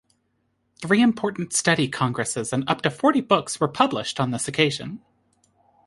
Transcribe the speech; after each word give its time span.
Three 0.81 0.99
important 0.99 1.53
study 1.53 1.87
congresses 1.87 2.51
and 2.51 2.67
up 2.67 2.81
to 2.81 2.89
forty 2.89 3.21
books 3.21 3.59
were 3.59 3.67
published 3.67 4.19
on 4.19 4.31
this 4.31 4.47
occasion. 4.47 5.01